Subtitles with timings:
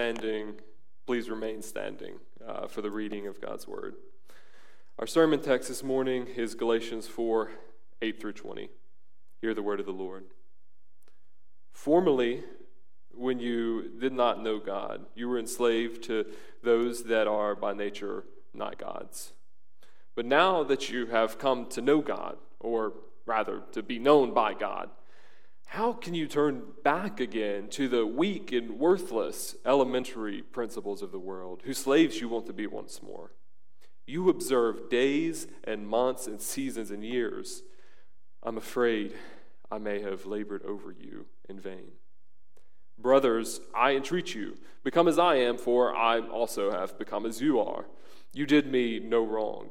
[0.00, 0.54] standing,
[1.06, 2.14] please remain standing
[2.48, 3.96] uh, for the reading of God's Word.
[4.98, 7.50] Our sermon text this morning is Galatians 4
[8.00, 8.70] 8 through 20.
[9.42, 10.24] Hear the word of the Lord.
[11.74, 12.44] Formerly,
[13.14, 16.24] when you did not know God, you were enslaved to
[16.62, 18.24] those that are by nature
[18.54, 19.34] not God's.
[20.14, 22.94] But now that you have come to know God, or
[23.26, 24.88] rather to be known by God,
[25.70, 31.18] how can you turn back again to the weak and worthless elementary principles of the
[31.20, 33.30] world, whose slaves you want to be once more?
[34.04, 37.62] You observe days and months and seasons and years.
[38.42, 39.14] I'm afraid
[39.70, 41.92] I may have labored over you in vain.
[42.98, 47.60] Brothers, I entreat you, become as I am, for I also have become as you
[47.60, 47.84] are.
[48.32, 49.70] You did me no wrong.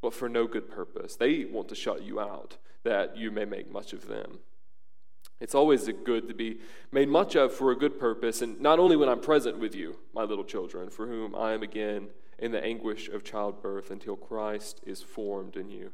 [0.00, 1.16] but for no good purpose.
[1.16, 4.38] They want to shut you out that you may make much of them.
[5.40, 6.58] It's always good to be
[6.90, 9.96] made much of for a good purpose, and not only when I'm present with you,
[10.12, 14.80] my little children, for whom I am again in the anguish of childbirth until Christ
[14.86, 15.92] is formed in you.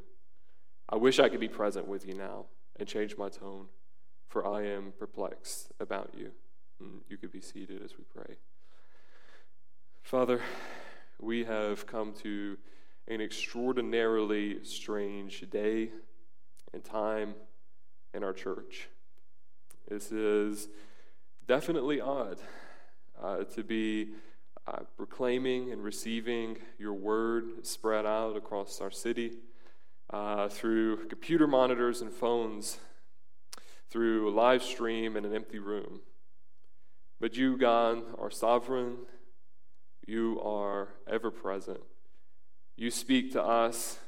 [0.89, 2.45] I wish I could be present with you now
[2.77, 3.67] and change my tone,
[4.27, 6.31] for I am perplexed about you.
[6.79, 8.35] And you could be seated as we pray.
[10.03, 10.41] Father,
[11.19, 12.57] we have come to
[13.07, 15.89] an extraordinarily strange day
[16.73, 17.35] and time
[18.13, 18.89] in our church.
[19.87, 20.67] This is
[21.47, 22.39] definitely odd
[23.21, 24.09] uh, to be
[24.67, 29.33] uh, proclaiming and receiving your word spread out across our city
[30.09, 32.79] uh, through computer monitors and phones,
[33.89, 36.01] through a live stream in an empty room.
[37.19, 38.97] But you, God, are sovereign.
[40.05, 41.81] You are ever present.
[42.77, 43.99] You speak to us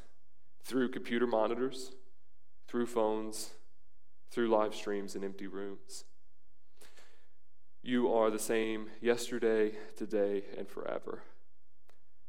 [0.63, 1.91] through computer monitors,
[2.67, 3.51] through phones,
[4.29, 6.03] through live streams in empty rooms.
[7.81, 11.23] You are the same yesterday, today, and forever.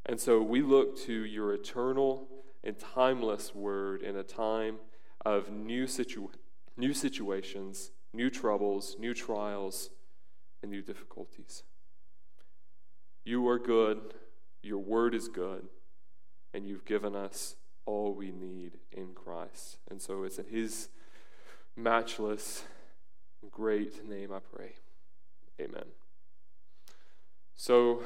[0.05, 2.29] And so we look to your eternal
[2.63, 4.77] and timeless word in a time
[5.25, 6.31] of new, situ-
[6.77, 9.89] new situations, new troubles, new trials,
[10.61, 11.63] and new difficulties.
[13.25, 14.13] You are good.
[14.61, 15.67] Your word is good
[16.53, 17.55] and you've given us
[17.85, 19.77] all we need in Christ.
[19.89, 20.89] And so it's in His
[21.75, 22.63] matchless,
[23.51, 24.73] great name I pray.
[25.59, 25.85] Amen.
[27.55, 28.03] So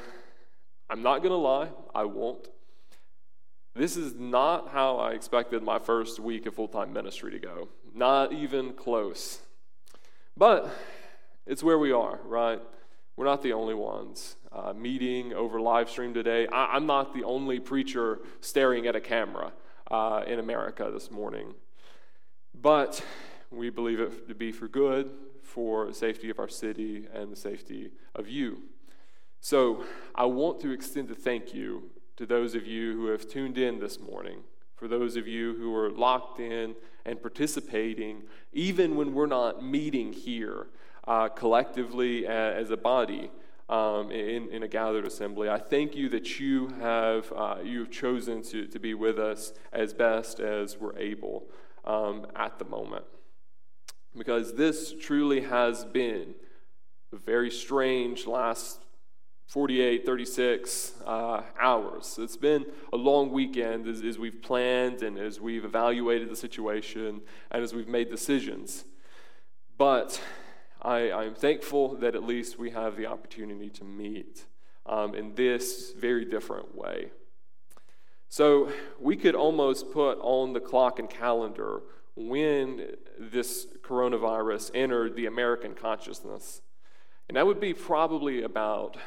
[0.90, 2.48] I'm not going to lie, I won't.
[3.74, 7.68] This is not how I expected my first week of full time ministry to go.
[7.92, 9.40] Not even close.
[10.36, 10.70] But
[11.46, 12.60] it's where we are, right?
[13.16, 14.36] We're not the only ones.
[14.54, 16.46] Uh, meeting over live stream today.
[16.46, 19.52] I, am not the only preacher staring at a camera
[19.90, 21.54] uh, in America this morning.
[22.62, 23.04] But
[23.50, 25.10] we believe it to be for good,
[25.42, 28.62] for the safety of our city and the safety of you.
[29.40, 29.82] So
[30.14, 33.80] I want to extend a thank you to those of you who have tuned in
[33.80, 34.44] this morning,
[34.76, 38.22] for those of you who are locked in and participating,
[38.52, 40.68] even when we're not meeting here
[41.08, 43.32] uh, collectively as a body
[43.68, 45.48] um, in, in a gathered assembly.
[45.48, 49.52] I thank you that you have, uh, you have chosen to, to be with us
[49.72, 51.46] as best as we're able
[51.84, 53.04] um, at the moment.
[54.16, 56.34] Because this truly has been
[57.12, 58.84] a very strange last
[59.46, 62.18] 48, 36 uh, hours.
[62.20, 67.20] It's been a long weekend as, as, we've planned and as we've evaluated the situation
[67.50, 68.84] and as we've made decisions.
[69.76, 70.20] But
[70.84, 74.44] I, I'm thankful that at least we have the opportunity to meet
[74.84, 77.10] um, in this very different way.
[78.28, 78.70] So
[79.00, 81.82] we could almost put on the clock and calendar
[82.16, 86.60] when this coronavirus entered the American consciousness.
[87.28, 88.98] And that would be probably about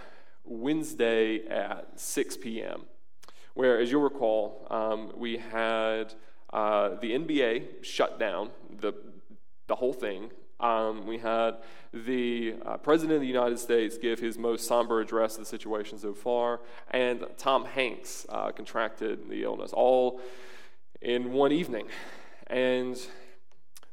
[0.44, 2.86] Wednesday at 6 p.m.,
[3.54, 6.14] where, as you'll recall, um, we had
[6.52, 8.50] uh, the NBA shut down,
[8.80, 8.94] the,
[9.68, 11.58] the whole thing, um, we had
[11.94, 15.98] the uh, President of the United States give his most somber address of the situation
[15.98, 16.62] so far,
[16.92, 20.20] and Tom Hanks uh, contracted the illness all
[21.02, 21.88] in one evening.
[22.48, 22.98] And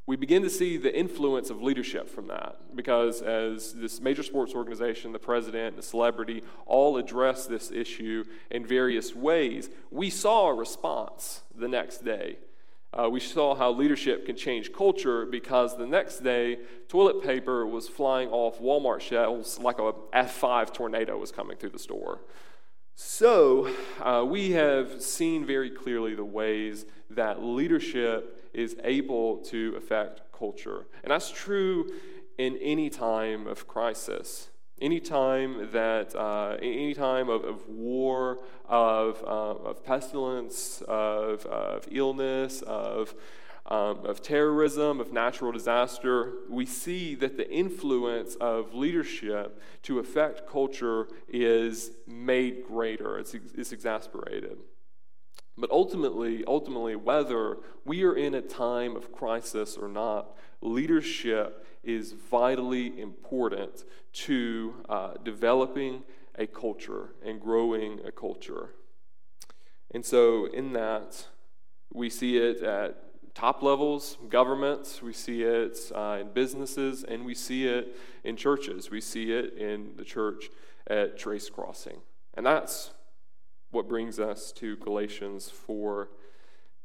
[0.06, 4.54] we begin to see the influence of leadership from that because as this major sports
[4.54, 10.54] organization, the president, the celebrity all address this issue in various ways, we saw a
[10.54, 12.36] response the next day.
[12.96, 16.58] Uh, we saw how leadership can change culture because the next day,
[16.88, 21.78] toilet paper was flying off Walmart shelves like a F5 tornado was coming through the
[21.78, 22.20] store.
[22.94, 23.68] So,
[24.00, 30.86] uh, we have seen very clearly the ways that leadership is able to affect culture.
[31.02, 31.90] And that's true
[32.38, 34.50] in any time of crisis.
[34.80, 41.86] Any time that, uh, any time of, of war, of, uh, of pestilence, of, of
[41.90, 43.14] illness, of,
[43.66, 50.48] um, of terrorism, of natural disaster, we see that the influence of leadership to affect
[50.50, 54.58] culture is made greater, it's, it's exasperated.
[55.56, 62.12] But ultimately, ultimately, whether we are in a time of crisis or not, leadership is
[62.12, 66.02] vitally important to uh, developing
[66.36, 68.70] a culture and growing a culture.
[69.92, 71.26] And so, in that,
[71.92, 72.96] we see it at
[73.34, 78.90] top levels, governments, we see it uh, in businesses, and we see it in churches.
[78.90, 80.50] We see it in the church
[80.86, 82.00] at Trace Crossing.
[82.34, 82.90] And that's
[83.74, 86.08] what brings us to Galatians 4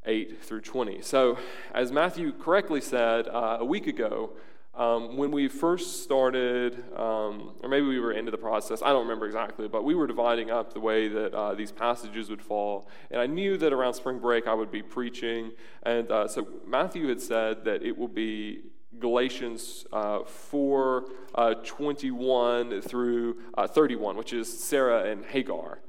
[0.05, 1.01] 8 through 20.
[1.01, 1.37] So,
[1.73, 4.31] as Matthew correctly said uh, a week ago,
[4.73, 9.01] um, when we first started, um, or maybe we were into the process, I don't
[9.01, 12.87] remember exactly, but we were dividing up the way that uh, these passages would fall.
[13.11, 15.51] And I knew that around spring break I would be preaching.
[15.83, 18.61] And uh, so Matthew had said that it will be
[18.99, 21.05] Galatians uh, 4
[21.35, 25.79] uh, 21 through uh, 31, which is Sarah and Hagar.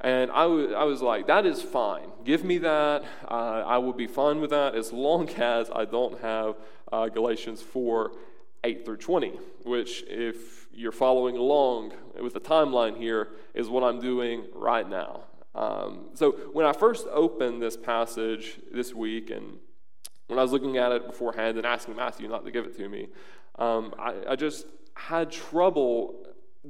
[0.00, 2.08] And I, w- I was like, that is fine.
[2.24, 3.04] Give me that.
[3.28, 6.56] Uh, I will be fine with that as long as I don't have
[6.92, 8.12] uh, Galatians 4
[8.64, 14.00] 8 through 20, which, if you're following along with the timeline here, is what I'm
[14.00, 15.24] doing right now.
[15.54, 19.58] Um, so when I first opened this passage this week, and
[20.26, 22.88] when I was looking at it beforehand and asking Matthew not to give it to
[22.88, 23.08] me,
[23.58, 26.26] um, I, I just had trouble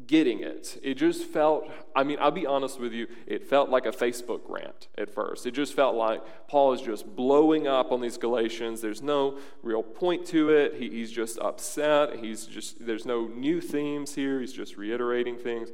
[0.07, 0.79] getting it.
[0.83, 4.41] It just felt, I mean, I'll be honest with you, it felt like a Facebook
[4.49, 5.47] rant at first.
[5.47, 8.81] It just felt like Paul is just blowing up on these Galatians.
[8.81, 10.75] There's no real point to it.
[10.75, 12.17] He, he's just upset.
[12.17, 14.41] He's just, there's no new themes here.
[14.41, 15.71] He's just reiterating things.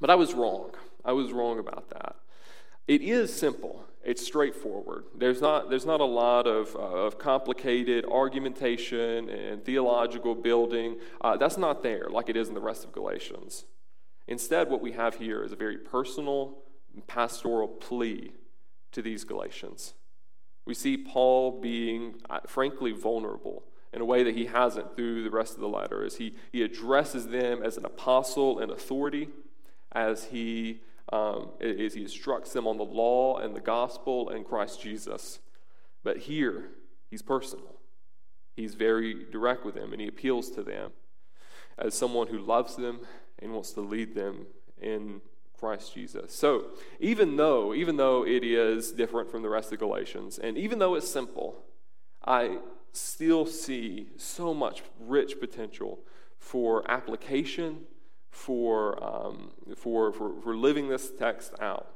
[0.00, 0.72] But I was wrong.
[1.04, 2.16] I was wrong about that.
[2.86, 3.84] It is simple.
[4.06, 5.06] It's straightforward.
[5.16, 10.98] There's not, there's not a lot of, uh, of complicated argumentation and theological building.
[11.20, 13.64] Uh, that's not there like it is in the rest of Galatians.
[14.28, 16.58] Instead, what we have here is a very personal,
[17.08, 18.32] pastoral plea
[18.92, 19.94] to these Galatians.
[20.66, 25.30] We see Paul being, uh, frankly, vulnerable in a way that he hasn't through the
[25.30, 29.30] rest of the letter, as he, he addresses them as an apostle and authority,
[29.90, 30.80] as he
[31.12, 35.38] um, is he instructs them on the law and the gospel and Christ Jesus.
[36.02, 36.70] But here,
[37.10, 37.76] he's personal.
[38.56, 40.92] He's very direct with them, and he appeals to them
[41.78, 43.00] as someone who loves them
[43.38, 44.46] and wants to lead them
[44.80, 45.20] in
[45.58, 46.34] Christ Jesus.
[46.34, 46.66] So,
[47.00, 50.94] even though, even though it is different from the rest of Galatians, and even though
[50.94, 51.64] it's simple,
[52.24, 52.58] I
[52.92, 56.00] still see so much rich potential
[56.38, 57.84] for application
[58.36, 61.90] for, um, for, for, for living this text out.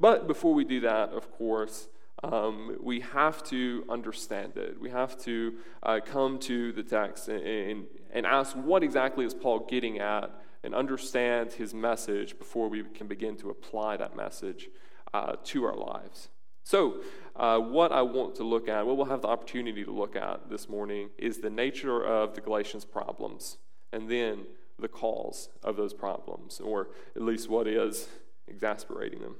[0.00, 1.88] But before we do that, of course,
[2.24, 4.80] um, we have to understand it.
[4.80, 9.32] We have to uh, come to the text and, and, and, ask what exactly is
[9.32, 10.30] Paul getting at
[10.62, 14.68] and understand his message before we can begin to apply that message
[15.14, 16.28] uh, to our lives.
[16.62, 17.00] So,
[17.36, 20.50] uh, what I want to look at, what we'll have the opportunity to look at
[20.50, 23.56] this morning, is the nature of the Galatians' problems.
[23.92, 24.46] And then
[24.80, 28.08] the cause of those problems, or at least what is
[28.48, 29.36] exasperating them.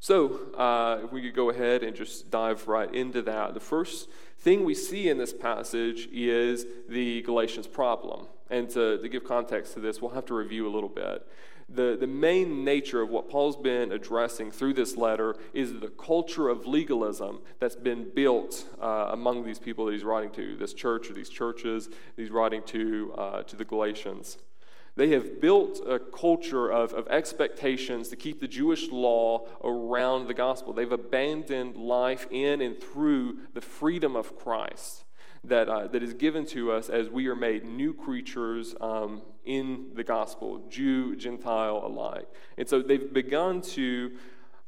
[0.00, 3.54] So, uh, if we could go ahead and just dive right into that.
[3.54, 4.08] The first
[4.38, 8.26] thing we see in this passage is the Galatians problem.
[8.48, 11.26] And to, to give context to this, we'll have to review a little bit
[11.68, 16.48] the, the main nature of what Paul's been addressing through this letter is the culture
[16.48, 21.10] of legalism that's been built uh, among these people that he's writing to, this church
[21.10, 24.38] or these churches he's writing to, uh, to the Galatians.
[24.96, 30.34] They have built a culture of, of expectations to keep the Jewish law around the
[30.34, 30.72] gospel.
[30.72, 35.04] They've abandoned life in and through the freedom of Christ
[35.44, 39.86] that, uh, that is given to us as we are made new creatures um, in
[39.94, 42.28] the gospel, Jew, Gentile alike.
[42.58, 44.12] And so they've begun to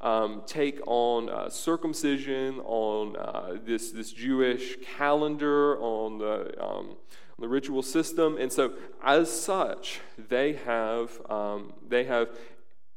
[0.01, 6.97] um, take on uh, circumcision, on uh, this, this Jewish calendar, on the, um,
[7.39, 8.39] the ritual system.
[8.39, 8.73] And so,
[9.05, 12.31] as such, they have, um, they have,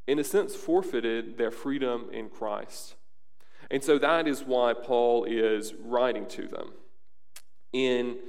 [0.08, 2.96] in a sense, forfeited their freedom in Christ.
[3.70, 6.72] And so, that is why Paul is writing to them.
[7.74, 8.20] In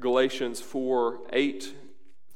[0.00, 1.74] Galatians 4 8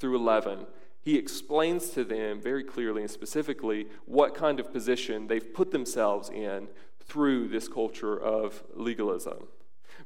[0.02, 0.66] through 11,
[1.00, 6.28] he explains to them very clearly and specifically what kind of position they've put themselves
[6.28, 6.66] in
[7.06, 9.46] through this culture of legalism.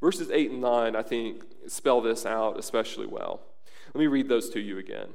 [0.01, 3.41] Verses 8 and 9, I think, spell this out especially well.
[3.95, 5.09] Let me read those to you again.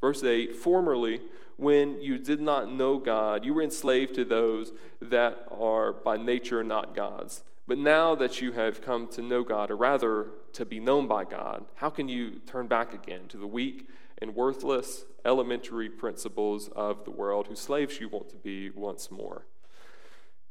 [0.00, 1.20] Verse 8 Formerly,
[1.56, 4.72] when you did not know God, you were enslaved to those
[5.02, 7.42] that are by nature not God's.
[7.68, 11.24] But now that you have come to know God, or rather to be known by
[11.24, 13.86] God, how can you turn back again to the weak
[14.20, 19.46] and worthless elementary principles of the world, whose slaves you want to be once more.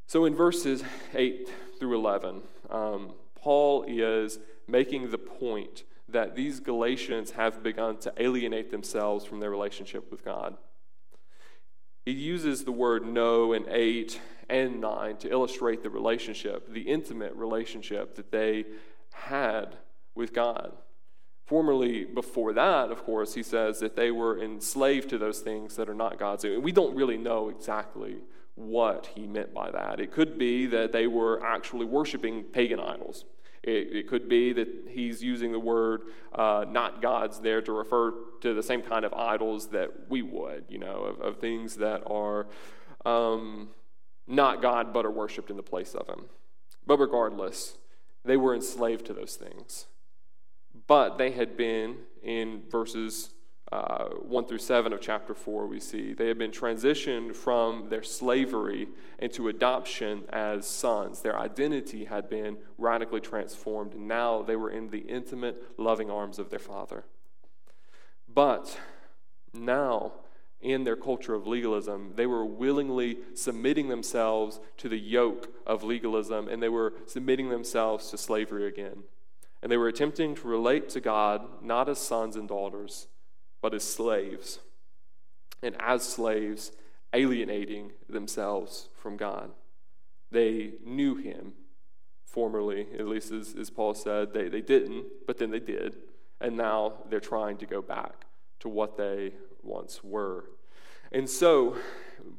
[0.06, 0.84] So in verses
[1.14, 8.14] 8 through 11, um, Paul is making the point that these Galatians have begun to
[8.18, 10.56] alienate themselves from their relationship with God.
[12.08, 17.36] He uses the word know and 8 and 9 to illustrate the relationship, the intimate
[17.36, 18.64] relationship that they
[19.12, 19.76] had
[20.16, 20.72] with God.
[21.48, 25.90] Formerly, before that, of course, he says that they were enslaved to those things that
[25.90, 26.46] are not God's.
[26.46, 28.20] We don't really know exactly
[28.56, 30.00] what he meant by that.
[30.00, 33.26] It could be that they were actually worshiping pagan idols.
[33.68, 38.14] It, it could be that he's using the word uh, not gods there to refer
[38.40, 42.02] to the same kind of idols that we would, you know, of, of things that
[42.10, 42.48] are
[43.06, 43.70] um,
[44.26, 46.26] not God but are worshiped in the place of him.
[46.86, 47.78] But regardless,
[48.24, 49.88] they were enslaved to those things.
[50.88, 53.32] But they had been, in verses
[53.72, 58.04] uh, 1 through 7 of chapter 4, we see, they had been transitioned from their
[58.04, 58.88] slavery
[59.20, 61.22] into adoption as sons.
[61.22, 66.40] Their identity had been radically transformed, and now they were in the intimate, loving arms
[66.40, 67.04] of their father.
[68.34, 68.80] But
[69.54, 70.14] now,
[70.62, 76.48] in their culture of legalism, they were willingly submitting themselves to the yoke of legalism,
[76.48, 79.04] and they were submitting themselves to slavery again.
[79.62, 83.08] And they were attempting to relate to God not as sons and daughters,
[83.62, 84.60] but as slaves.
[85.64, 86.72] And as slaves,
[87.14, 89.52] alienating themselves from God.
[90.32, 91.54] They knew him
[92.26, 94.34] formerly, at least as, as Paul said.
[94.34, 95.98] They, they didn't, but then they did.
[96.40, 98.26] And now they're trying to go back
[98.60, 99.34] to what they
[99.64, 100.46] once were.
[101.12, 101.78] And so,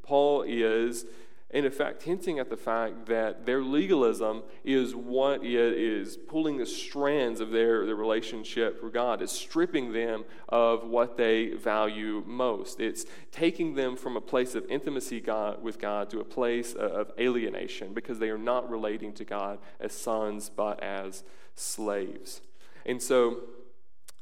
[0.02, 1.06] Paul is
[1.50, 7.40] in effect hinting at the fact that their legalism is what is pulling the strands
[7.40, 9.22] of their, their relationship with God.
[9.22, 12.80] It's stripping them of what they value most.
[12.80, 17.12] It's taking them from a place of intimacy God, with God to a place of
[17.18, 21.24] alienation because they are not relating to God as sons but as
[21.54, 22.42] slaves.
[22.84, 23.40] And so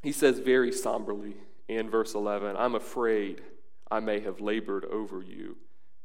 [0.01, 1.35] he says very somberly
[1.67, 3.43] in verse 11, I'm afraid
[3.91, 5.57] I may have labored over you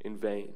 [0.04, 0.54] in vain.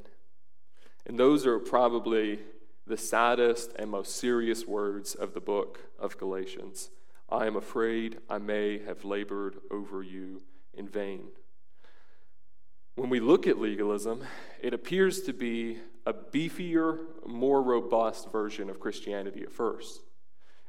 [1.06, 2.40] And those are probably
[2.88, 6.90] the saddest and most serious words of the book of Galatians.
[7.30, 10.44] I am afraid I may have labored over you
[10.74, 11.30] in vain.
[12.96, 14.24] When we look at legalism,
[14.62, 20.02] it appears to be a beefier, more robust version of Christianity at first.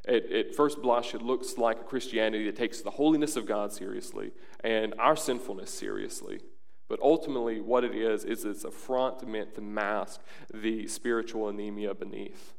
[0.09, 3.73] At, at, first blush, it looks like a Christianity that takes the holiness of God
[3.73, 6.41] seriously and our sinfulness seriously.
[6.89, 10.21] But ultimately, what it is, is it's a front meant to mask
[10.53, 12.55] the spiritual anemia beneath.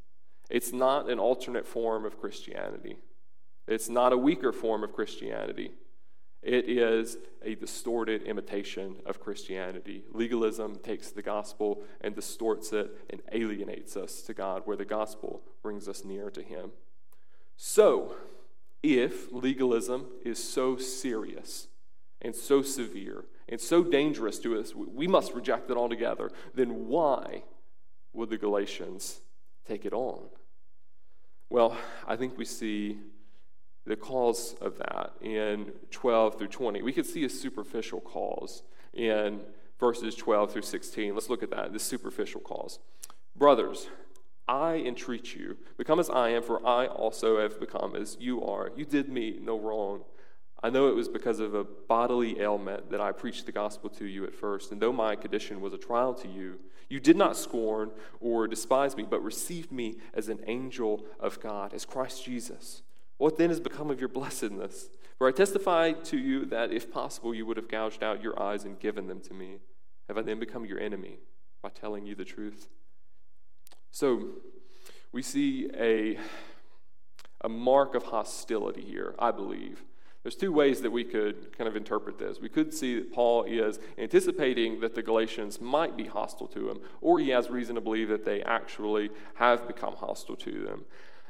[0.50, 2.98] It's not an alternate form of Christianity,
[3.68, 5.72] it's not a weaker form of Christianity.
[6.44, 10.04] It is a distorted imitation of Christianity.
[10.14, 15.42] Legalism takes the gospel and distorts it and alienates us to God, where the gospel
[15.62, 16.72] brings us near to Him.
[17.58, 18.16] So,
[18.84, 21.68] if legalism is so serious
[22.22, 27.44] and so severe and so dangerous to us, we must reject it altogether, then why
[28.14, 29.22] would the Galatians
[29.66, 30.24] take it on?
[31.50, 32.98] Well, I think we see
[33.86, 36.82] the cause of that in 12 through 20.
[36.82, 38.64] We could see a superficial cause
[38.94, 39.40] in
[39.80, 41.14] verses 12 through 16.
[41.14, 42.80] Let's look at that, the superficial cause.
[43.36, 43.88] Brothers,
[44.48, 48.72] I entreat you, become as I am, for I also have become as you are.
[48.76, 50.04] You did me no wrong.
[50.64, 54.06] I know it was because of a bodily ailment that I preached the gospel to
[54.06, 56.60] you at first, and though my condition was a trial to you,
[56.90, 61.74] you did not scorn or despise me, but received me as an angel of God,
[61.74, 62.82] as Christ Jesus.
[63.18, 64.90] What then has become of your blessedness?
[65.18, 68.64] For I testify to you that if possible, you would have gouged out your eyes
[68.64, 69.58] and given them to me.
[70.08, 71.18] Have I then become your enemy?
[71.62, 72.68] by telling you the truth.
[73.92, 74.30] So
[75.12, 76.18] we see a,
[77.42, 79.84] a mark of hostility here, I believe.
[80.28, 82.42] There's two ways that we could kind of interpret this.
[82.42, 86.82] We could see that Paul is anticipating that the Galatians might be hostile to him,
[87.00, 90.84] or he has reason to believe that they actually have become hostile to them.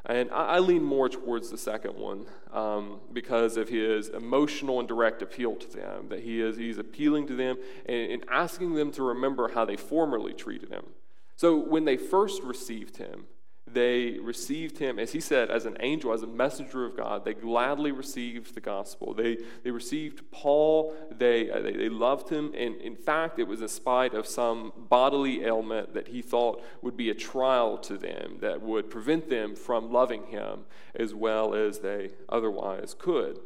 [0.07, 4.87] And I, I lean more towards the second one um, because of his emotional and
[4.87, 8.91] direct appeal to them, that he is he's appealing to them and, and asking them
[8.93, 10.87] to remember how they formerly treated him.
[11.35, 13.27] So when they first received him,
[13.71, 17.25] they received him, as he said, as an angel, as a messenger of God.
[17.25, 19.13] They gladly received the gospel.
[19.13, 20.95] They, they received Paul.
[21.11, 22.53] They, uh, they, they loved him.
[22.57, 26.95] And in fact, it was in spite of some bodily ailment that he thought would
[26.95, 31.79] be a trial to them that would prevent them from loving him as well as
[31.79, 33.39] they otherwise could.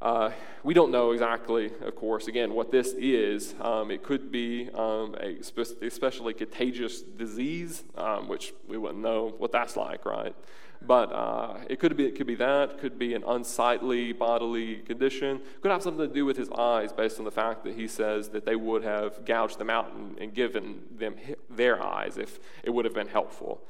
[0.00, 0.30] Uh,
[0.62, 3.54] we don't know exactly, of course, again, what this is.
[3.60, 9.34] Um, it could be um, a spe- especially contagious disease, um, which we wouldn't know
[9.38, 10.36] what that's like, right?
[10.80, 15.40] But uh, it could be it could be that, could be an unsightly bodily condition,
[15.60, 18.28] could have something to do with his eyes, based on the fact that he says
[18.28, 21.16] that they would have gouged them out and, and given them
[21.50, 23.66] their eyes if it would have been helpful.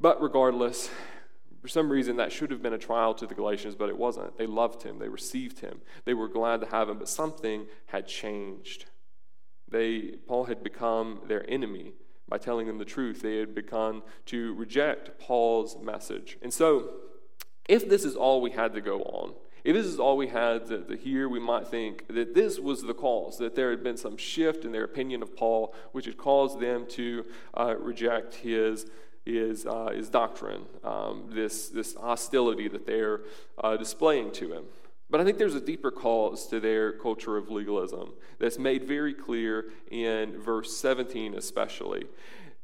[0.00, 0.88] But regardless,
[1.60, 4.38] for some reason, that should have been a trial to the Galatians, but it wasn't.
[4.38, 8.06] They loved him, they received him, they were glad to have him, but something had
[8.06, 8.86] changed.
[9.68, 11.92] They, Paul had become their enemy
[12.28, 13.22] by telling them the truth.
[13.22, 16.38] They had begun to reject Paul's message.
[16.42, 16.88] And so,
[17.68, 20.66] if this is all we had to go on, if this is all we had
[20.68, 23.96] to, to, hear, we might think that this was the cause, that there had been
[23.96, 28.86] some shift in their opinion of Paul, which had caused them to uh, reject his
[29.26, 33.20] is, uh, is doctrine, um, this, this hostility that they're
[33.62, 34.64] uh, displaying to him.
[35.10, 39.12] But I think there's a deeper cause to their culture of legalism that's made very
[39.12, 42.04] clear in verse 17, especially.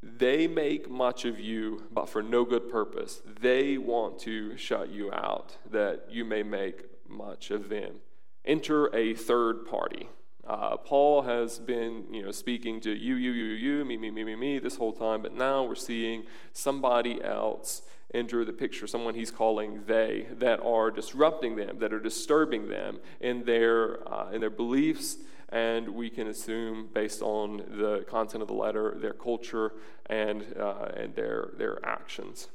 [0.02, 3.20] They make much of you, but for no good purpose.
[3.40, 7.96] They want to shut you out, that you may make much of them.
[8.44, 10.08] Enter a third party.
[10.46, 14.22] Uh, Paul has been, you know, speaking to you, you, you, you, me, me, me,
[14.22, 17.82] me, me this whole time, but now we're seeing somebody else
[18.14, 22.98] enter the picture, someone he's calling they, that are disrupting them, that are disturbing them
[23.20, 25.16] in their, uh, in their beliefs,
[25.48, 29.72] and we can assume, based on the content of the letter, their culture
[30.06, 32.48] and, uh, and their, their actions.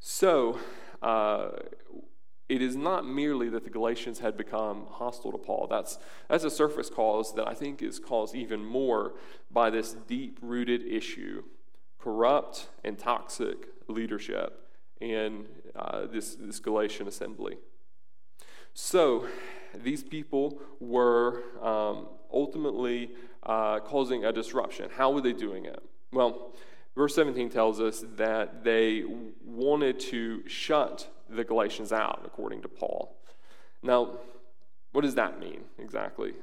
[0.00, 0.58] So,
[1.00, 1.50] uh,
[2.50, 5.68] it is not merely that the Galatians had become hostile to Paul.
[5.70, 9.12] That's, that's a surface cause that I think is caused even more
[9.52, 11.44] by this deep rooted issue
[12.00, 14.68] corrupt and toxic leadership
[15.00, 17.56] in uh, this, this Galatian assembly.
[18.74, 19.26] So,
[19.74, 23.12] these people were um, ultimately
[23.44, 24.90] uh, causing a disruption.
[24.96, 25.80] How were they doing it?
[26.12, 26.52] Well,
[26.96, 29.04] verse 17 tells us that they
[29.44, 33.16] wanted to shut the Galatians out, according to Paul.
[33.82, 34.18] Now,
[34.92, 36.34] what does that mean exactly?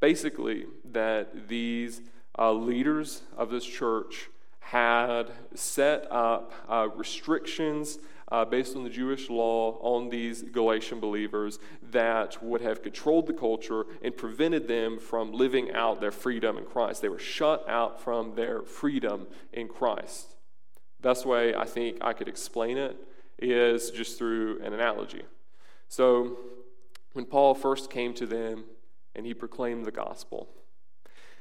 [0.00, 2.00] Basically, that these
[2.38, 4.28] uh, leaders of this church
[4.60, 7.98] had set up uh, restrictions
[8.32, 11.60] uh, based on the Jewish law on these Galatian believers
[11.92, 16.64] that would have controlled the culture and prevented them from living out their freedom in
[16.64, 17.02] Christ.
[17.02, 20.34] They were shut out from their freedom in Christ.
[21.00, 22.96] Best way I think I could explain it
[23.38, 25.22] is just through an analogy.
[25.88, 26.38] So,
[27.12, 28.64] when Paul first came to them
[29.14, 30.48] and he proclaimed the gospel,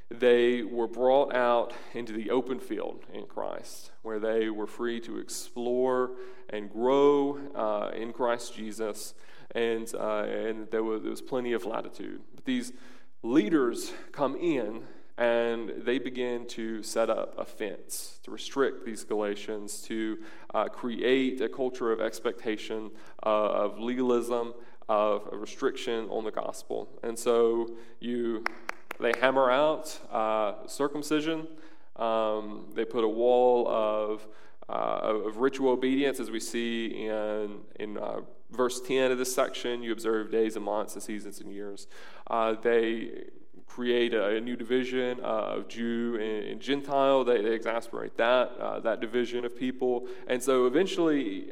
[0.10, 5.18] they were brought out into the open field in Christ, where they were free to
[5.18, 6.12] explore
[6.50, 9.16] and grow uh, in Christ Jesus,
[9.52, 12.22] and, uh, and there, was, there was plenty of latitude.
[12.36, 12.72] But these
[13.24, 14.84] leaders come in
[15.18, 20.18] and they begin to set up a fence to restrict these Galatians, to
[20.54, 22.92] uh, create a culture of expectation,
[23.26, 24.54] uh, of legalism,
[24.90, 26.90] of a restriction on the gospel.
[27.02, 28.44] And so you,
[29.00, 31.48] they hammer out uh, circumcision.
[31.96, 34.28] Um, they put a wall of,
[34.68, 39.82] uh, of ritual obedience, as we see in, in uh, verse 10 of this section.
[39.82, 41.88] You observe days and months and seasons and years.
[42.28, 43.28] Uh, they
[43.68, 47.24] create a, a new division uh, of Jew and, and Gentile.
[47.24, 50.08] They, they, exasperate that, uh, that division of people.
[50.28, 51.52] And so eventually,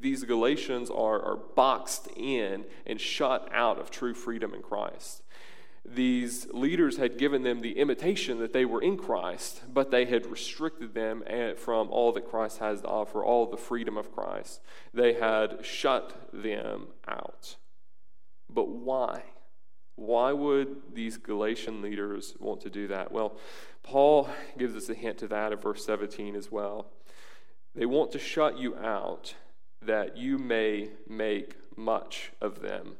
[0.00, 5.22] these Galatians are, are boxed in and shut out of true freedom in Christ.
[5.84, 10.26] These leaders had given them the imitation that they were in Christ, but they had
[10.26, 14.60] restricted them eh, from all that Christ has to offer, all the freedom of Christ.
[14.94, 17.56] They had shut them out.
[18.48, 19.22] But why?
[19.96, 23.12] Why would these Galatian leaders want to do that?
[23.12, 23.36] Well,
[23.82, 24.28] Paul
[24.58, 26.86] gives us a hint to that in verse 17 as well.
[27.74, 29.34] They want to shut you out
[29.80, 32.96] that you may make much of them.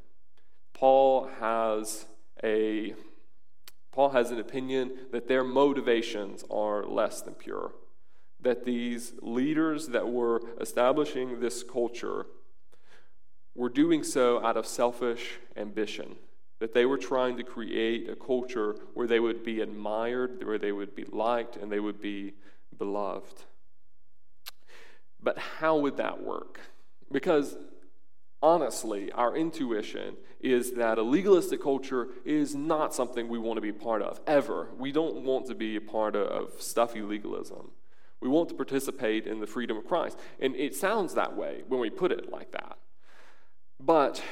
[0.72, 2.06] Paul has
[2.42, 2.94] a
[3.92, 7.72] Paul has an opinion that their motivations are less than pure.
[8.40, 12.26] That these leaders that were establishing this culture
[13.54, 16.16] were doing so out of selfish ambition.
[16.62, 20.70] That they were trying to create a culture where they would be admired, where they
[20.70, 22.34] would be liked, and they would be
[22.78, 23.42] beloved.
[25.20, 26.60] But how would that work?
[27.10, 27.56] Because
[28.40, 33.72] honestly, our intuition is that a legalistic culture is not something we want to be
[33.72, 34.68] part of, ever.
[34.78, 37.72] We don't want to be a part of stuffy legalism.
[38.20, 40.16] We want to participate in the freedom of Christ.
[40.38, 42.78] And it sounds that way when we put it like that.
[43.80, 44.22] But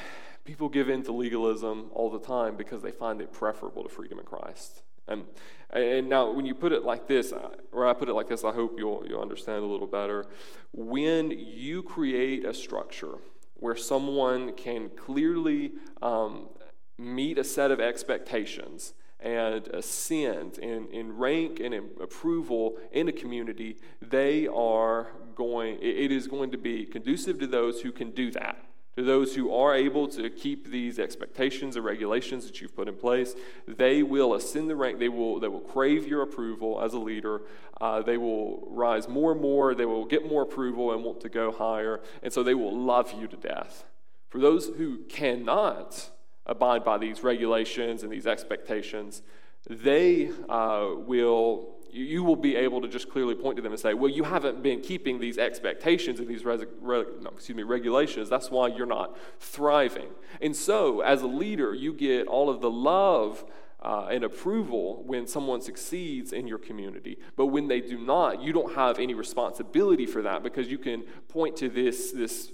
[0.43, 4.19] people give in to legalism all the time because they find it preferable to freedom
[4.19, 4.83] in Christ.
[5.07, 5.25] And,
[5.71, 8.43] and now, when you put it like this, uh, or I put it like this,
[8.43, 10.25] I hope you'll, you'll understand a little better.
[10.71, 13.15] When you create a structure
[13.55, 16.49] where someone can clearly um,
[16.97, 23.11] meet a set of expectations and ascend in, in rank and in approval in a
[23.11, 28.31] community, they are going, it is going to be conducive to those who can do
[28.31, 32.87] that to those who are able to keep these expectations and regulations that you've put
[32.87, 34.99] in place, they will ascend the rank.
[34.99, 37.41] They will, they will crave your approval as a leader.
[37.79, 39.73] Uh, they will rise more and more.
[39.73, 42.01] They will get more approval and want to go higher.
[42.21, 43.85] And so they will love you to death.
[44.29, 46.09] For those who cannot
[46.45, 49.21] abide by these regulations and these expectations,
[49.69, 53.93] they uh, will you will be able to just clearly point to them and say,
[53.93, 58.29] well, you haven't been keeping these expectations and these res- re- no, excuse me, regulations.
[58.29, 60.09] That's why you're not thriving.
[60.41, 63.45] And so, as a leader, you get all of the love
[63.81, 67.17] uh, and approval when someone succeeds in your community.
[67.35, 71.03] But when they do not, you don't have any responsibility for that because you can
[71.29, 72.51] point to this, this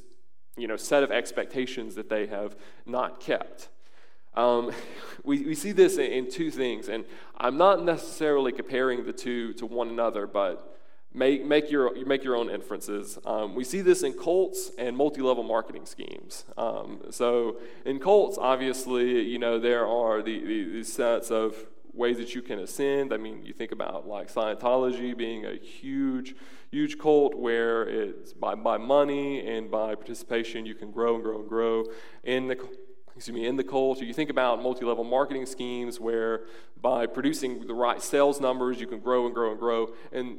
[0.56, 3.70] you know, set of expectations that they have not kept.
[4.38, 4.72] Um,
[5.24, 7.04] we, we see this in, in, two things, and
[7.38, 10.78] I'm not necessarily comparing the two to one another, but
[11.14, 13.18] make, make, your, make your own inferences.
[13.26, 16.46] Um, we see this in cults and multi level marketing schemes.
[16.58, 21.56] Um, so, in cults, obviously, you know, there are the, the, these sets of
[21.94, 23.12] ways that you can ascend.
[23.12, 26.36] I mean, you think about like Scientology being a huge,
[26.70, 31.40] huge cult where it's by, by money and by participation you can grow and grow
[31.40, 31.86] and grow.
[32.24, 32.70] In the
[33.18, 34.06] excuse me, in the culture.
[34.06, 36.42] You think about multi-level marketing schemes where
[36.80, 39.90] by producing the right sales numbers, you can grow and grow and grow.
[40.12, 40.38] And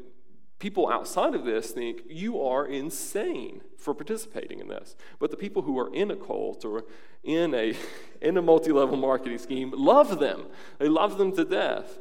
[0.60, 4.94] people outside of this think you are insane for participating in this.
[5.18, 6.84] But the people who are in a cult or
[7.24, 7.74] in a,
[8.22, 10.46] in a multi-level marketing scheme love them.
[10.78, 11.98] They love them to death.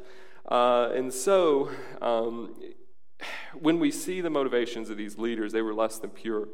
[0.48, 2.54] Uh, and so um,
[3.54, 6.46] when we see the motivations of these leaders, they were less than pure.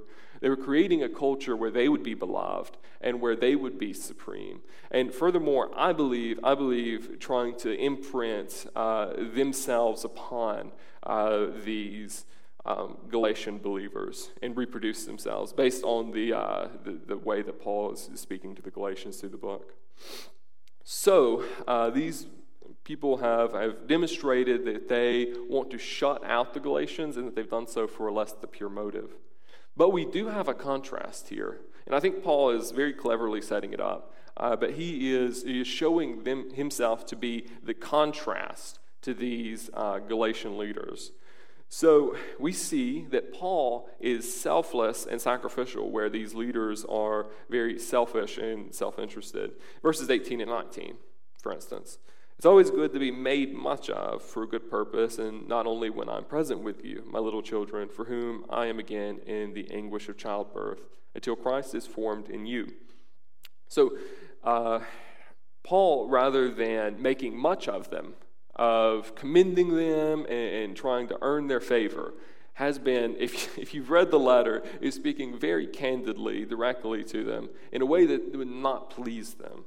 [0.45, 3.95] They were creating a culture where they would be beloved and where they would be
[3.95, 4.61] supreme.
[4.91, 12.27] And furthermore, I believe, I believe trying to imprint uh, themselves upon uh, these
[12.67, 17.93] um, Galatian believers and reproduce themselves based on the, uh, the, the, way that Paul
[17.93, 19.73] is speaking to the Galatians through the book.
[20.83, 22.27] So uh, these
[22.85, 27.49] people have, have demonstrated that they want to shut out the Galatians and that they've
[27.49, 29.15] done so for less the pure motive.
[29.77, 31.59] But we do have a contrast here.
[31.87, 34.15] And I think Paul is very cleverly setting it up.
[34.37, 39.71] Uh, but he is, he is showing them, himself to be the contrast to these
[39.75, 41.13] uh, Galatian leaders.
[41.69, 48.39] So we see that Paul is selfless and sacrificial, where these leaders are very selfish
[48.39, 49.53] and self interested.
[49.83, 50.97] Verses 18 and 19,
[51.43, 51.99] for instance.
[52.37, 55.89] It's always good to be made much of for a good purpose, and not only
[55.89, 59.71] when I'm present with you, my little children, for whom I am again in the
[59.71, 62.73] anguish of childbirth, until Christ is formed in you.
[63.69, 63.97] So,
[64.43, 64.81] uh,
[65.63, 68.15] Paul, rather than making much of them,
[68.57, 72.15] of commending them and, and trying to earn their favor,
[72.55, 77.49] has been, if, if you've read the letter, is speaking very candidly, directly to them
[77.73, 79.65] in a way that would not please them.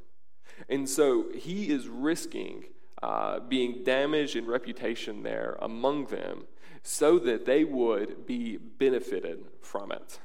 [0.69, 2.65] And so he is risking
[3.03, 6.47] uh, being damaged in reputation there among them
[6.81, 10.19] so that they would be benefited from it.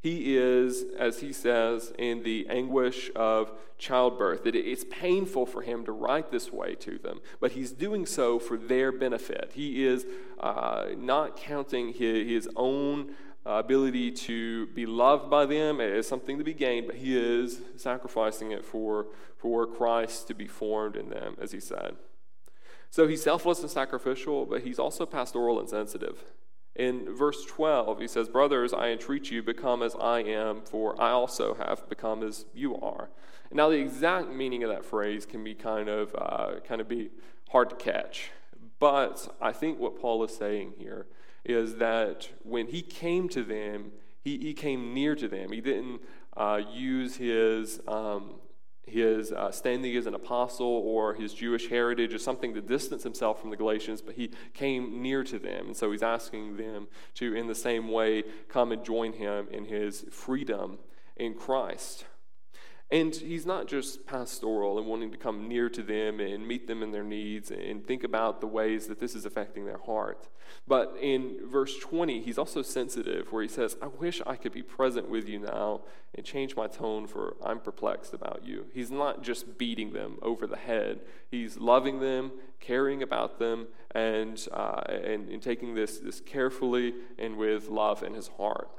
[0.00, 5.84] He is, as he says, in the anguish of childbirth, that it's painful for him
[5.86, 9.52] to write this way to them, but he's doing so for their benefit.
[9.54, 10.06] He is
[10.38, 13.14] uh, not counting his, his own
[13.48, 18.52] ability to be loved by them is something to be gained, but he is sacrificing
[18.52, 19.06] it for,
[19.36, 21.96] for Christ to be formed in them, as he said.
[22.90, 26.24] So he's selfless and sacrificial, but he's also pastoral and sensitive.
[26.74, 31.10] In verse 12, he says, Brothers, I entreat you, become as I am, for I
[31.10, 33.10] also have become as you are.
[33.50, 37.10] Now, the exact meaning of that phrase can be kind of, uh, kind of be
[37.48, 38.30] hard to catch.
[38.78, 41.06] But I think what Paul is saying here
[41.44, 45.52] is that when he came to them, he, he came near to them.
[45.52, 46.00] He didn't
[46.36, 48.34] uh, use his, um,
[48.86, 53.40] his uh, standing as an apostle or his Jewish heritage or something to distance himself
[53.40, 55.66] from the Galatians, but he came near to them.
[55.66, 59.64] And so he's asking them to, in the same way, come and join him in
[59.64, 60.78] his freedom
[61.16, 62.04] in Christ.
[62.90, 66.82] And he's not just pastoral and wanting to come near to them and meet them
[66.82, 70.26] in their needs and think about the ways that this is affecting their heart.
[70.66, 74.62] But in verse 20, he's also sensitive, where he says, I wish I could be
[74.62, 75.82] present with you now
[76.14, 78.66] and change my tone, for I'm perplexed about you.
[78.72, 84.48] He's not just beating them over the head, he's loving them, caring about them, and,
[84.50, 88.70] uh, and, and taking this, this carefully and with love in his heart.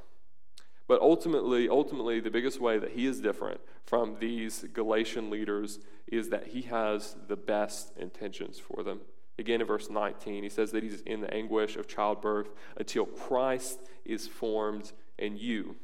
[0.89, 6.29] But ultimately, ultimately, the biggest way that he is different from these Galatian leaders is
[6.29, 9.01] that he has the best intentions for them.
[9.37, 13.81] Again, in verse 19, he says that he's in the anguish of childbirth until Christ
[14.03, 15.75] is formed in you.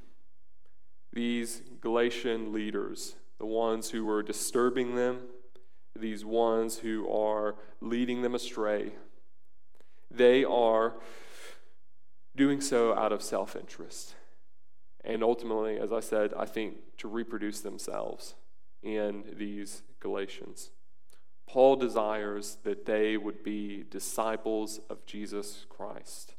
[1.14, 5.20] These Galatian leaders, the ones who were disturbing them,
[5.96, 8.94] these ones who are leading them astray,
[10.10, 10.96] they are
[12.36, 14.16] doing so out of self interest
[15.06, 18.36] and ultimately, as I said, I think to reproduce themselves
[18.82, 20.72] in these Galatians.
[21.48, 26.36] Paul desires that they would be disciples of Jesus Christ.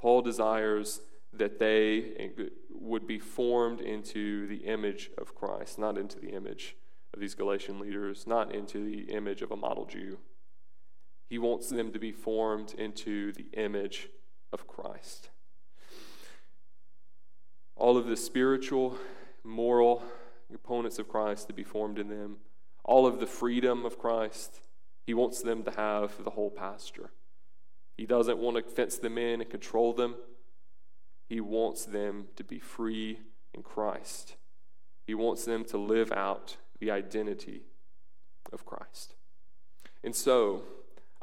[0.00, 1.00] Paul desires
[1.32, 2.30] that they
[2.70, 6.76] would be formed into the image of Christ, not into the image
[7.12, 10.18] of these Galatian leaders, not into the image of a model Jew.
[11.28, 14.08] He wants them to be formed into the image
[14.52, 15.30] of Christ
[17.76, 18.96] all of the spiritual,
[19.42, 20.02] moral
[20.48, 22.36] components of Christ to be formed in them,
[22.84, 24.60] all of the freedom of Christ.
[25.06, 27.10] He wants them to have the whole pasture.
[27.96, 30.16] He doesn't want to fence them in and control them.
[31.28, 33.20] He wants them to be free
[33.52, 34.36] in Christ.
[35.06, 37.62] He wants them to live out the identity
[38.52, 39.14] of Christ.
[40.02, 40.62] And so,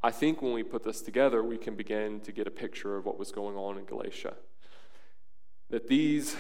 [0.03, 3.05] I think when we put this together, we can begin to get a picture of
[3.05, 4.35] what was going on in Galatia
[5.71, 6.35] that these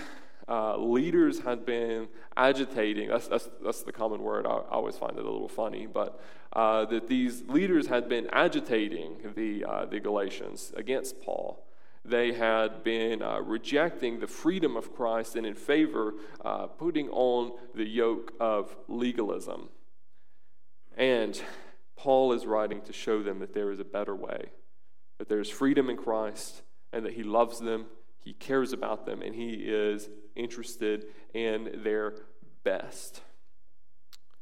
[0.47, 3.09] uh, leaders had been agitating.
[3.09, 4.45] That's, that's, that's the common word.
[4.45, 6.21] I, I always find it a little funny, but
[6.53, 11.65] uh, that these leaders had been agitating the, uh, the Galatians against Paul.
[12.03, 17.53] They had been uh, rejecting the freedom of Christ and in favor uh, putting on
[17.73, 19.69] the yoke of legalism.
[20.97, 21.41] And
[21.95, 24.49] Paul is writing to show them that there is a better way,
[25.19, 27.85] that there's freedom in Christ, and that he loves them
[28.23, 32.15] he cares about them and he is interested in their
[32.63, 33.21] best.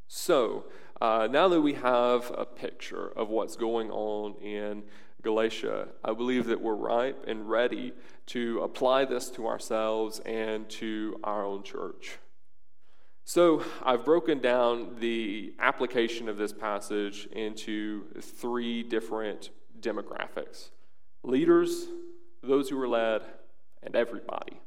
[0.08, 0.66] So,
[1.00, 4.84] uh, now that we have a picture of what's going on in
[5.22, 7.94] Galatia, I believe that we're ripe and ready
[8.28, 12.18] to apply this to ourselves and to our own church.
[13.24, 20.70] So, I've broken down the application of this passage into three different demographics
[21.24, 21.88] leaders,
[22.42, 23.22] those who are led,
[23.84, 24.60] and everybody.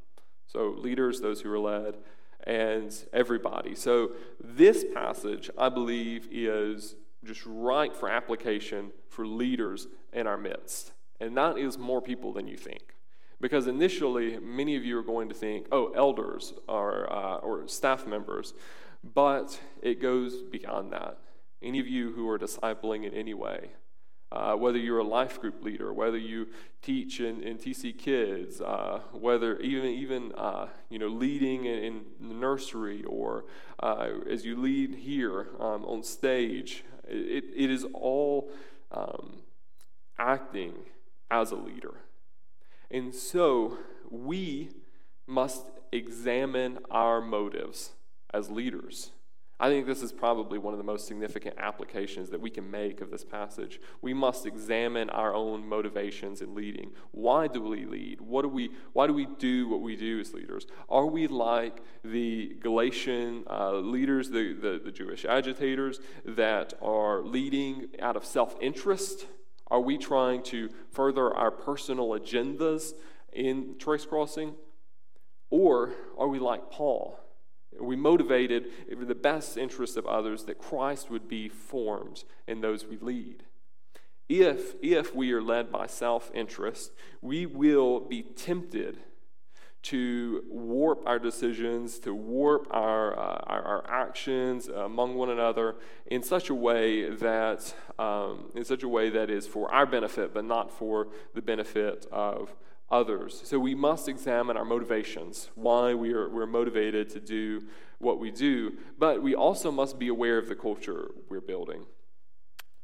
[0.46, 1.96] So, leaders, those who are led,
[2.44, 3.74] and everybody.
[3.74, 6.94] So, this passage, I believe, is
[7.24, 10.92] just right for application for leaders in our midst.
[11.20, 12.82] And that is more people than you think.
[13.40, 18.06] Because initially, many of you are going to think, oh, elders or, uh, or staff
[18.06, 18.54] members.
[19.02, 21.18] But it goes beyond that.
[21.60, 23.70] Any of you who are discipling in any way,
[24.32, 26.48] uh, whether you're a life group leader, whether you
[26.80, 31.78] teach in, in TC Kids, uh, whether even even uh, you know leading in,
[32.18, 33.44] in the nursery or
[33.80, 38.50] uh, as you lead here um, on stage, it, it is all
[38.90, 39.42] um,
[40.18, 40.72] acting
[41.30, 41.94] as a leader,
[42.90, 43.76] and so
[44.10, 44.70] we
[45.26, 47.90] must examine our motives
[48.32, 49.10] as leaders.
[49.62, 53.00] I think this is probably one of the most significant applications that we can make
[53.00, 53.80] of this passage.
[54.00, 56.90] We must examine our own motivations in leading.
[57.12, 58.20] Why do we lead?
[58.20, 60.66] What do we, why do we do what we do as leaders?
[60.88, 67.86] Are we like the Galatian uh, leaders, the, the, the Jewish agitators that are leading
[68.00, 69.28] out of self interest?
[69.68, 72.94] Are we trying to further our personal agendas
[73.32, 74.56] in Trace Crossing?
[75.50, 77.21] Or are we like Paul?
[77.78, 82.60] Are we motivated in the best interest of others that Christ would be formed in
[82.60, 83.44] those we lead?
[84.28, 88.98] If, if we are led by self interest, we will be tempted
[89.82, 95.74] to warp our decisions, to warp our, uh, our, our, actions among one another
[96.06, 100.32] in such a way that um, in such a way that is for our benefit,
[100.32, 102.54] but not for the benefit of
[102.92, 103.40] others.
[103.44, 107.62] So we must examine our motivations, why we are we're motivated to do
[107.98, 111.86] what we do, but we also must be aware of the culture we're building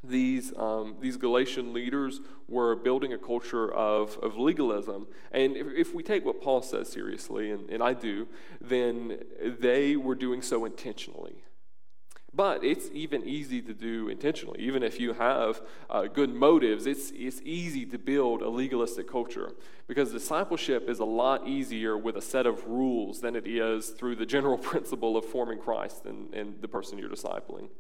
[0.05, 5.09] these, um, these Galatian leaders were building a culture of, of legalism.
[5.33, 8.29] And if, if we take what Paul says seriously, and, and I do,
[8.61, 11.42] then they were doing so intentionally.
[12.35, 14.61] But it's even easy to do intentionally.
[14.61, 19.53] Even if you have uh, good motives, it's, it's easy to build a legalistic culture
[19.87, 24.17] because discipleship is a lot easier with a set of rules than it is through
[24.17, 27.71] the general principle of forming Christ and, and the person you're discipling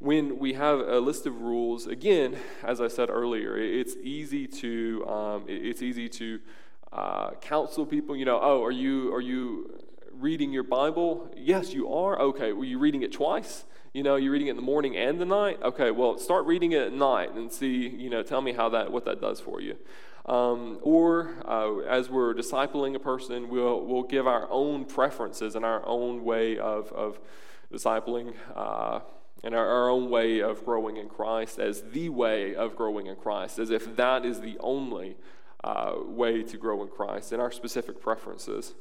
[0.00, 5.06] when we have a list of rules, again, as I said earlier, it's easy to
[5.06, 6.40] um, it's easy to
[6.90, 8.16] uh, counsel people.
[8.16, 9.78] You know, oh, are you are you
[10.20, 11.30] reading your Bible?
[11.36, 12.18] Yes, you are.
[12.18, 13.64] Okay, were you reading it twice?
[13.94, 15.58] You know, you're reading it in the morning and the night.
[15.62, 17.88] Okay, well, start reading it at night and see.
[17.88, 19.76] You know, tell me how that what that does for you.
[20.26, 25.64] Um, or uh, as we're discipling a person, we'll we'll give our own preferences and
[25.64, 27.18] our own way of of
[27.72, 28.34] discipling.
[28.54, 29.00] Uh,
[29.42, 33.16] and our, our, own way of growing in Christ as the way of growing in
[33.16, 35.16] Christ, as if that is the only
[35.64, 38.74] uh, way to grow in Christ and our specific preferences.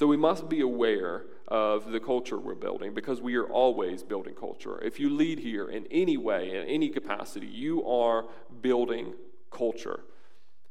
[0.00, 4.34] So we must be aware of the culture we're building because we are always building
[4.34, 4.82] culture.
[4.82, 8.24] If you lead here in any way, in any capacity, you are
[8.62, 9.12] building
[9.50, 10.00] culture.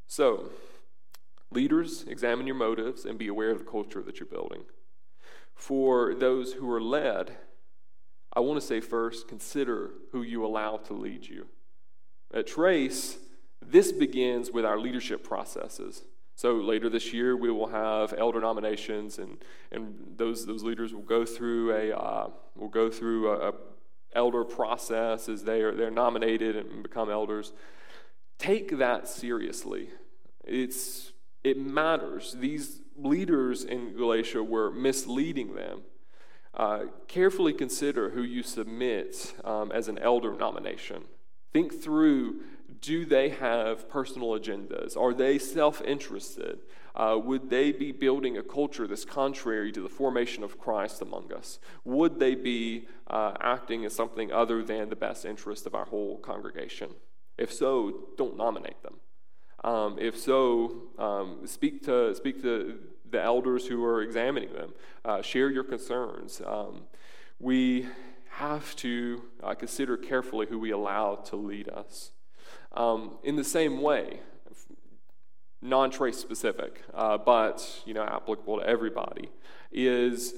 [0.08, 0.50] So,
[1.52, 4.64] leaders, examine your motives and be aware of the culture that you're building.
[5.54, 7.38] For those who are led,
[8.34, 11.46] I want to say first, consider who you allow to lead you.
[12.34, 13.20] At Trace,
[13.64, 16.02] this begins with our leadership processes.
[16.40, 21.02] So later this year, we will have elder nominations, and, and those, those leaders will
[21.02, 23.54] go through a uh, will go through a, a
[24.14, 27.52] elder process as they are they're nominated and become elders.
[28.38, 29.90] Take that seriously.
[30.46, 31.12] It's
[31.44, 32.38] it matters.
[32.40, 35.82] These leaders in Galatia were misleading them.
[36.54, 41.04] Uh, carefully consider who you submit um, as an elder nomination.
[41.52, 42.40] Think through
[42.82, 44.96] do they have personal agendas?
[44.98, 46.60] Are they self interested?
[46.96, 51.32] Uh, would they be building a culture that's contrary to the formation of Christ among
[51.32, 51.60] us?
[51.86, 56.18] Would they be uh, acting as something other than the best interest of our whole
[56.18, 56.90] congregation?
[57.38, 58.96] If so, don't nominate them.
[59.64, 64.74] Um, if so, um, speak to speak to the elders who are examining them.
[65.04, 66.42] Uh, share your concerns.
[66.46, 66.84] Um,
[67.40, 67.88] we
[68.32, 72.12] have to uh, consider carefully who we allow to lead us.
[72.74, 74.20] Um, in the same way,
[75.62, 79.30] non-trace specific, uh, but you know applicable to everybody,
[79.72, 80.36] is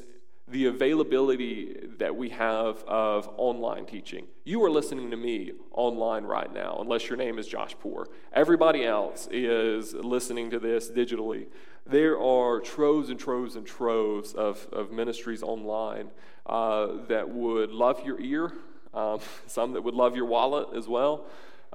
[0.47, 4.25] the availability that we have of online teaching.
[4.43, 8.07] You are listening to me online right now, unless your name is Josh Poor.
[8.33, 11.47] Everybody else is listening to this digitally.
[11.85, 16.11] There are troves and troves and troves of, of ministries online
[16.45, 18.53] uh, that would love your ear,
[18.93, 21.27] um, some that would love your wallet as well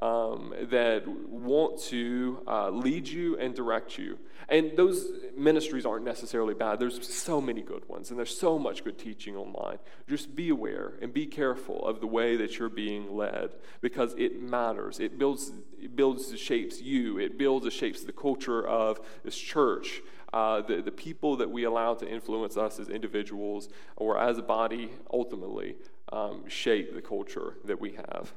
[0.03, 4.19] um, that want to uh, lead you and direct you.
[4.49, 6.79] And those ministries aren't necessarily bad.
[6.79, 9.79] There's so many good ones, and there's so much good teaching online.
[10.09, 14.41] Just be aware and be careful of the way that you're being led because it
[14.41, 15.01] matters.
[15.01, 20.03] It builds, it builds, shapes you, it builds, and shapes the culture of this church.
[20.33, 24.43] Uh, the, the people that we allow to influence us as individuals or as a
[24.43, 25.77] body ultimately
[26.13, 28.33] um, shape the culture that we have.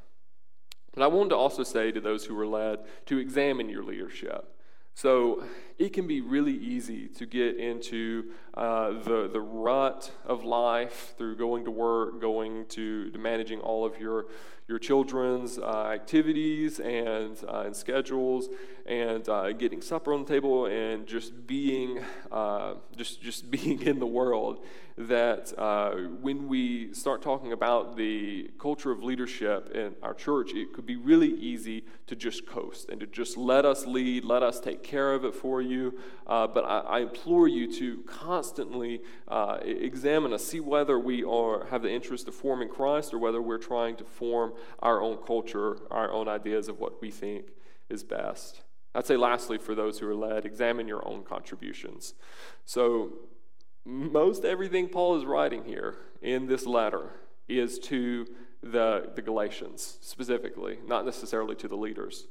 [0.93, 4.55] But I wanted to also say to those who were led to examine your leadership.
[4.99, 5.45] So
[5.77, 11.37] it can be really easy to get into uh, the, the rut of life through
[11.37, 14.25] going to work, going to, to managing all of your,
[14.67, 18.49] your children's uh, activities and, uh, and schedules,
[18.85, 23.99] and uh, getting supper on the table, and just being, uh, just, just being in
[23.99, 24.65] the world
[24.99, 30.73] that uh, when we start talking about the culture of leadership in our church, it
[30.73, 34.59] could be really easy to just coast and to just let us lead, let us
[34.59, 35.97] take care of it for you.
[36.27, 41.65] Uh, but I, I, implore you to constantly uh, examine us, see whether we are
[41.67, 45.77] have the interest of forming Christ or whether we're trying to form our own culture,
[45.91, 47.45] our own ideas of what we think
[47.87, 48.63] is best.
[48.93, 52.15] I'd say, lastly, for those who are led, examine your own contributions.
[52.65, 53.13] So,
[53.89, 57.11] most everything Paul is writing here in this letter
[57.47, 58.27] is to
[58.61, 62.27] the, the Galatians specifically, not necessarily to the leaders.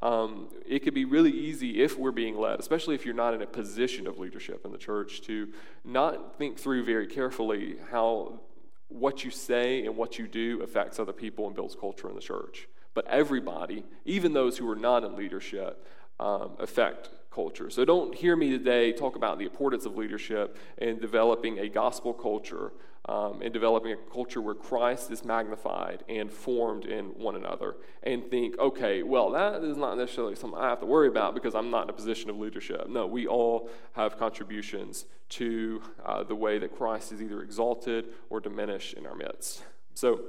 [0.00, 3.42] Um, it could be really easy if we're being led, especially if you're not in
[3.42, 5.48] a position of leadership in the church, to
[5.84, 8.40] not think through very carefully how
[8.88, 12.20] what you say and what you do affects other people and builds culture in the
[12.20, 12.68] church.
[12.94, 15.84] But everybody, even those who are not in leadership,
[16.20, 17.70] um, affect culture.
[17.70, 22.12] So don't hear me today talk about the importance of leadership and developing a gospel
[22.12, 22.72] culture
[23.04, 28.28] um, and developing a culture where Christ is magnified and formed in one another and
[28.28, 31.70] think, okay, well, that is not necessarily something I have to worry about because I'm
[31.70, 32.88] not in a position of leadership.
[32.88, 38.40] No, we all have contributions to uh, the way that Christ is either exalted or
[38.40, 39.62] diminished in our midst.
[39.94, 40.22] So,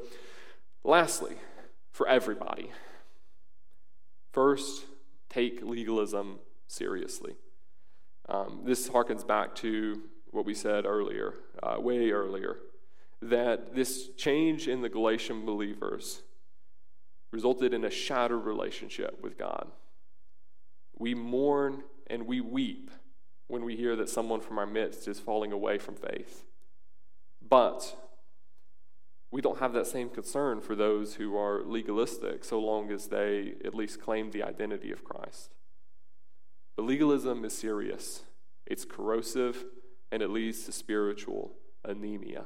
[0.83, 1.37] lastly,
[1.91, 2.69] for everybody,
[4.31, 4.85] first,
[5.27, 6.37] take legalism
[6.69, 7.35] seriously.
[8.29, 12.57] Um, this harkens back to what we said earlier, uh, way earlier,
[13.21, 16.21] that this change in the Galatian believers
[17.31, 19.67] resulted in a shattered relationship with God.
[20.97, 22.91] We mourn and we weep
[23.47, 26.45] when we hear that someone from our midst is falling away from faith.
[27.47, 27.95] But
[29.31, 33.55] we don't have that same concern for those who are legalistic so long as they
[33.65, 35.55] at least claim the identity of Christ.
[36.79, 38.23] But legalism is serious,
[38.65, 39.65] it's corrosive,
[40.13, 41.51] and it leads to spiritual
[41.83, 42.45] anemia.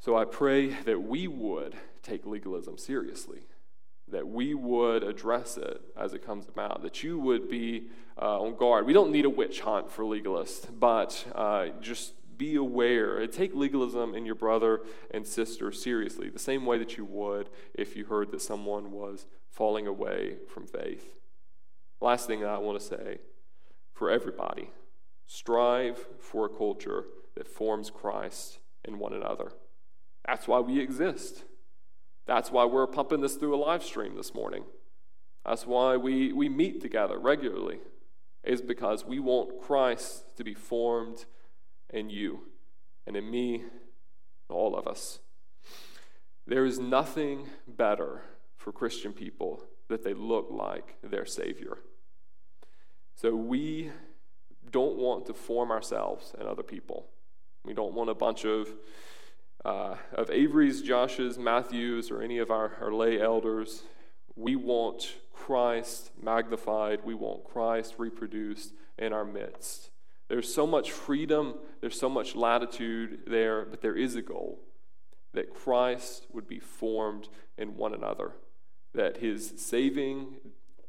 [0.00, 3.42] So I pray that we would take legalism seriously,
[4.08, 7.84] that we would address it as it comes about, that you would be
[8.20, 8.84] uh, on guard.
[8.84, 14.16] We don't need a witch hunt for legalists, but uh, just be aware take legalism
[14.16, 14.80] in your brother
[15.12, 19.26] and sister seriously, the same way that you would if you heard that someone was
[19.48, 21.14] falling away from faith.
[22.00, 23.18] Last thing I want to say
[23.92, 24.70] for everybody
[25.26, 27.04] strive for a culture
[27.36, 29.52] that forms Christ in one another.
[30.26, 31.44] That's why we exist.
[32.26, 34.64] That's why we're pumping this through a live stream this morning.
[35.44, 37.78] That's why we, we meet together regularly,
[38.44, 41.24] is because we want Christ to be formed
[41.90, 42.40] in you
[43.06, 43.64] and in me,
[44.48, 45.20] all of us.
[46.46, 48.22] There is nothing better
[48.56, 51.78] for Christian people that they look like their Savior.
[53.20, 53.90] So we
[54.70, 57.06] don't want to form ourselves and other people.
[57.66, 58.72] We don't want a bunch of
[59.62, 63.82] uh, of Avery's, Josh's, Matthew's, or any of our, our lay elders.
[64.36, 67.00] We want Christ magnified.
[67.04, 69.90] We want Christ reproduced in our midst.
[70.28, 74.60] There's so much freedom, there's so much latitude there, but there is a goal
[75.34, 78.32] that Christ would be formed in one another,
[78.94, 80.36] that his saving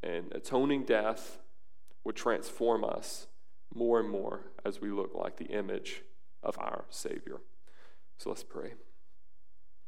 [0.01, 1.39] and atoning death
[2.03, 3.27] would transform us
[3.73, 6.03] more and more as we look like the image
[6.43, 7.41] of our Savior.
[8.17, 8.73] So let's pray.